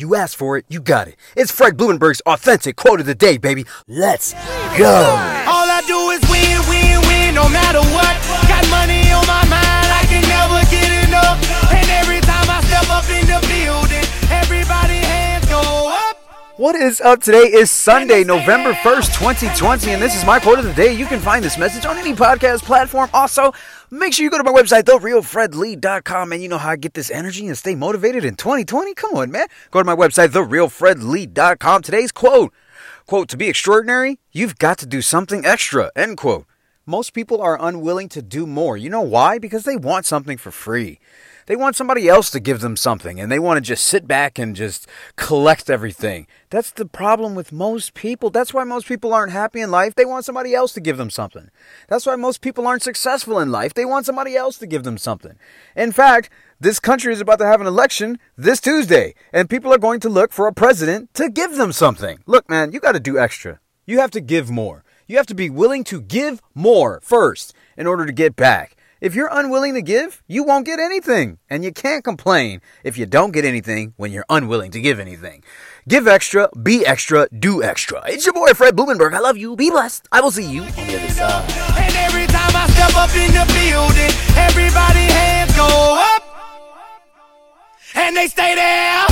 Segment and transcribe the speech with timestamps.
[0.00, 1.16] You asked for it, you got it.
[1.36, 3.66] It's Fred Blumenberg's authentic quote of the day, baby.
[3.88, 4.32] Let's
[4.78, 5.37] go.
[16.58, 20.64] What is up today is Sunday, November 1st, 2020, and this is my quote of
[20.64, 20.92] the day.
[20.92, 23.08] You can find this message on any podcast platform.
[23.14, 23.52] Also,
[23.92, 27.12] make sure you go to my website, therealfredlee.com, and you know how I get this
[27.12, 28.92] energy and stay motivated in 2020.
[28.94, 29.46] Come on, man.
[29.70, 31.82] Go to my website, therealfredlee.com.
[31.82, 32.52] Today's quote,
[33.06, 36.44] quote, to be extraordinary, you've got to do something extra, end quote.
[36.88, 38.74] Most people are unwilling to do more.
[38.74, 39.38] You know why?
[39.38, 41.00] Because they want something for free.
[41.44, 44.38] They want somebody else to give them something and they want to just sit back
[44.38, 46.26] and just collect everything.
[46.48, 48.30] That's the problem with most people.
[48.30, 49.96] That's why most people aren't happy in life.
[49.96, 51.50] They want somebody else to give them something.
[51.88, 53.74] That's why most people aren't successful in life.
[53.74, 55.34] They want somebody else to give them something.
[55.76, 59.78] In fact, this country is about to have an election this Tuesday, and people are
[59.78, 62.20] going to look for a president to give them something.
[62.24, 63.60] Look, man, you got to do extra.
[63.84, 64.84] You have to give more.
[65.10, 68.76] You have to be willing to give more first in order to get back.
[69.00, 71.38] If you're unwilling to give, you won't get anything.
[71.48, 75.42] And you can't complain if you don't get anything when you're unwilling to give anything.
[75.88, 78.02] Give extra, be extra, do extra.
[78.06, 79.14] It's your boy Fred Blumenberg.
[79.14, 79.56] I love you.
[79.56, 80.06] Be blessed.
[80.12, 81.50] I will see you on the other side.
[81.78, 86.22] And every time I step up in the building, everybody hands go up.
[87.94, 89.06] And they stay there,